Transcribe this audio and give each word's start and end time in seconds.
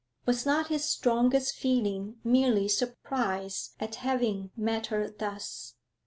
Was 0.25 0.47
not 0.47 0.69
his 0.69 0.83
strongest 0.83 1.53
feeling 1.57 2.15
merely 2.23 2.67
surprise 2.67 3.75
at 3.79 3.97
having 4.01 4.49
met 4.57 4.87
her 4.87 5.07
thus? 5.07 5.75